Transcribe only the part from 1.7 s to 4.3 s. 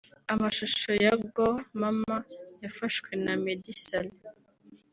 Mama yafashwe na Meddy Saleh